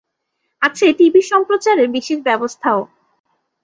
আছে 0.61 0.85
টিভি 0.97 1.21
সম্প্রচারের 1.31 1.87
বিশেষ 1.89 2.19
ব্যবস্থাও। 2.21 2.79